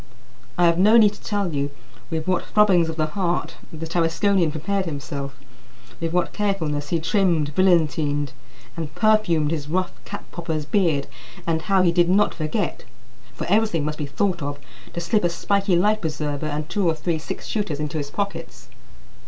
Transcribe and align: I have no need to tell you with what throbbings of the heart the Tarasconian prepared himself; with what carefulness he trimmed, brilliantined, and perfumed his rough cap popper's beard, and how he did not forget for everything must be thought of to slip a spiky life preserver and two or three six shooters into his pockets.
I 0.57 0.65
have 0.65 0.79
no 0.79 0.97
need 0.97 1.13
to 1.13 1.21
tell 1.21 1.53
you 1.53 1.69
with 2.09 2.25
what 2.27 2.43
throbbings 2.45 2.89
of 2.89 2.95
the 2.95 3.05
heart 3.05 3.57
the 3.71 3.85
Tarasconian 3.85 4.49
prepared 4.49 4.85
himself; 4.85 5.37
with 5.99 6.11
what 6.11 6.33
carefulness 6.33 6.89
he 6.89 6.99
trimmed, 6.99 7.53
brilliantined, 7.53 8.31
and 8.75 8.95
perfumed 8.95 9.51
his 9.51 9.67
rough 9.69 9.91
cap 10.03 10.23
popper's 10.31 10.65
beard, 10.65 11.05
and 11.45 11.61
how 11.61 11.83
he 11.83 11.91
did 11.91 12.09
not 12.09 12.33
forget 12.33 12.83
for 13.35 13.45
everything 13.45 13.85
must 13.85 13.99
be 13.99 14.07
thought 14.07 14.41
of 14.41 14.57
to 14.93 14.99
slip 14.99 15.23
a 15.23 15.29
spiky 15.29 15.75
life 15.75 16.01
preserver 16.01 16.47
and 16.47 16.67
two 16.67 16.87
or 16.89 16.95
three 16.95 17.19
six 17.19 17.45
shooters 17.45 17.79
into 17.79 17.99
his 17.99 18.09
pockets. 18.09 18.69